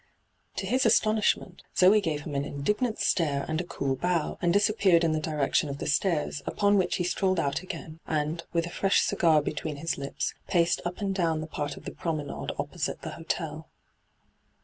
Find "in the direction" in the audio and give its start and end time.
5.03-5.69